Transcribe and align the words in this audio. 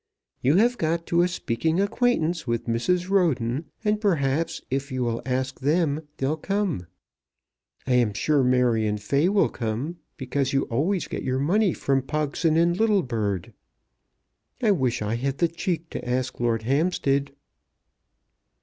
You 0.41 0.55
have 0.55 0.79
got 0.79 1.05
to 1.05 1.21
a 1.21 1.27
speaking 1.27 1.79
acquaintance 1.79 2.47
with 2.47 2.65
Mrs. 2.65 3.07
Roden, 3.11 3.65
and 3.85 4.01
perhaps 4.01 4.59
if 4.71 4.91
you 4.91 5.03
will 5.03 5.21
ask 5.27 5.59
them 5.59 6.07
they'll 6.17 6.37
come. 6.37 6.87
I 7.85 7.93
am 7.93 8.13
sure 8.15 8.43
Marion 8.43 8.97
Fay 8.97 9.29
will 9.29 9.47
come, 9.49 9.97
because 10.17 10.53
you 10.53 10.63
always 10.71 11.07
get 11.07 11.21
your 11.21 11.37
money 11.37 11.71
from 11.75 12.01
Pogson 12.01 12.57
and 12.57 12.75
Littlebird. 12.75 13.53
I 14.59 14.71
wish 14.71 15.03
I 15.03 15.17
had 15.17 15.37
the 15.37 15.47
cheek 15.47 15.91
to 15.91 16.03
ask 16.09 16.39
Lord 16.39 16.63
Hampstead." 16.63 17.33